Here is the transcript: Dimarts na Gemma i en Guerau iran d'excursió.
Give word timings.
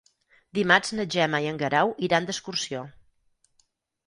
Dimarts 0.59 0.93
na 0.99 1.05
Gemma 1.15 1.41
i 1.43 1.49
en 1.51 1.59
Guerau 1.59 1.93
iran 2.09 2.29
d'excursió. 2.31 2.83